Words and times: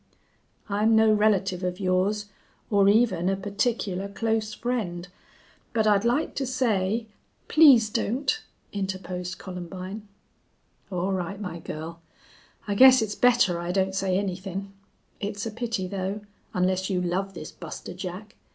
I'm 0.67 0.95
no 0.95 1.13
relative 1.13 1.63
of 1.63 1.79
yours 1.79 2.25
or 2.71 2.89
even 2.89 3.29
a 3.29 3.35
particular, 3.35 4.07
close 4.09 4.51
friend, 4.51 5.07
but 5.73 5.85
I'd 5.85 6.03
like 6.03 6.33
to 6.37 6.47
say" 6.47 7.05
"Please 7.47 7.87
don't," 7.91 8.41
interposed 8.73 9.37
Columbine. 9.37 10.07
"All 10.91 11.11
right, 11.13 11.39
my 11.39 11.59
girl. 11.59 12.01
I 12.67 12.73
guess 12.73 13.03
it's 13.03 13.13
better 13.13 13.59
I 13.59 13.71
don't 13.71 13.93
say 13.93 14.17
anythin'. 14.17 14.73
It's 15.19 15.45
a 15.45 15.51
pity, 15.51 15.85
though, 15.85 16.21
onless 16.51 16.89
you 16.89 16.99
love 16.99 17.35
this 17.35 17.51
Buster 17.51 17.93
Jack. 17.93 18.35